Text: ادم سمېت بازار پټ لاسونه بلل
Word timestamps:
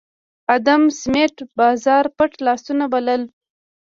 ادم 0.55 0.83
سمېت 1.01 1.35
بازار 1.59 2.05
پټ 2.17 2.31
لاسونه 2.45 2.85
بلل 2.93 3.21